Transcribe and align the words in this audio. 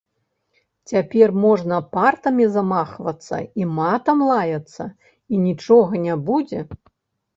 Цяпер 0.91 1.33
можна 1.43 1.75
партамі 1.97 2.47
замахвацца 2.57 3.37
і 3.63 3.69
матам 3.77 4.17
лаяцца, 4.33 4.83
і 5.31 5.35
нічога 5.47 5.93
не 6.07 6.15
будзе? 6.31 6.59